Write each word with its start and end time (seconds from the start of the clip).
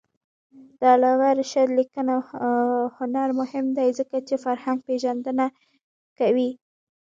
د 0.79 0.81
علامه 0.93 1.29
رشاد 1.39 1.69
لیکنی 1.79 2.17
هنر 2.97 3.29
مهم 3.39 3.65
دی 3.77 3.89
ځکه 3.99 4.17
چې 4.27 4.35
فرهنګپېژندنه 4.43 5.45
کوي. 6.17 6.49